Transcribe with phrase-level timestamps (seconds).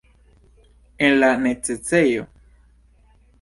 [1.09, 2.27] En la necesejo?